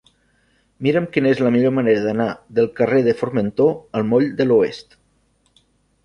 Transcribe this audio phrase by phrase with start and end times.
[0.85, 4.97] Mira'm quina és la millor manera d'anar del carrer de Formentor al moll de l'Oest.